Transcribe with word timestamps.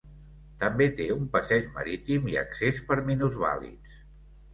També 0.61 0.85
té 0.99 1.05
un 1.15 1.27
passeig 1.35 1.67
marítim 1.75 2.25
i 2.31 2.39
accés 2.43 2.81
per 2.87 2.97
minusvàlids. 3.11 4.01